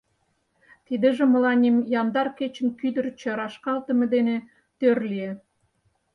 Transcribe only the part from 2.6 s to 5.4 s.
кӱдырчӧ рашкалтыме дене тӧр лие.